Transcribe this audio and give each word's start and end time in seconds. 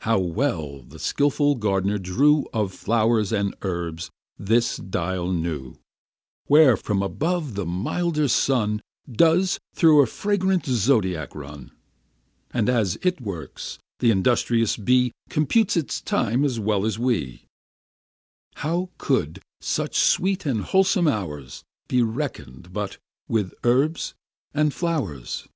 How 0.00 0.18
well 0.18 0.82
the 0.82 0.98
skillful 0.98 1.54
gard'ner 1.54 1.96
drew 1.96 2.44
Of 2.52 2.74
flow'rs 2.74 3.32
and 3.32 3.54
herbs 3.62 4.10
this 4.38 4.76
dial 4.76 5.32
new, 5.32 5.76
Where 6.44 6.76
from 6.76 7.02
above 7.02 7.54
the 7.54 7.64
milder 7.64 8.28
sun 8.28 8.82
Does 9.10 9.58
through 9.74 10.02
a 10.02 10.06
fragrant 10.06 10.66
zodiac 10.66 11.34
run; 11.34 11.70
And 12.50 12.68
as 12.68 12.98
it 13.00 13.22
works, 13.22 13.78
th' 13.98 14.04
industrious 14.10 14.76
bee 14.76 15.10
Computes 15.30 15.74
its 15.74 16.02
time 16.02 16.44
as 16.44 16.60
well 16.60 16.84
as 16.84 16.98
we. 16.98 17.46
How 18.56 18.90
could 18.98 19.40
such 19.62 19.96
sweet 19.96 20.44
and 20.44 20.64
wholesome 20.64 21.08
hours 21.08 21.64
Be 21.88 22.02
reckon'd 22.02 22.74
but 22.74 22.98
with 23.26 23.54
herbs 23.64 24.12
and 24.52 24.74
flow'rs! 24.74 25.48